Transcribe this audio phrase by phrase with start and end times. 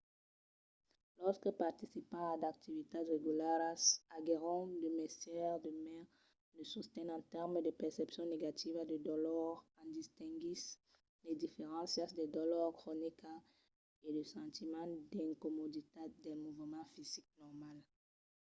[1.23, 3.81] los que participan a d’activitats regularas
[4.17, 6.03] aguèron de mestièr de mai
[6.55, 9.49] de sosten en tèrmes de percepcion negativa de dolor
[9.81, 10.77] en distinguissent
[11.23, 13.33] las diferéncias de dolor cronica
[14.05, 17.77] e de sentiment d'incomoditat del movement fisic normal